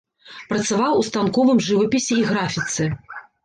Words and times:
Працаваў 0.53 0.93
у 1.03 1.03
станковым 1.11 1.63
жывапісе 1.67 2.21
і 2.25 2.27
графіцы. 2.33 2.93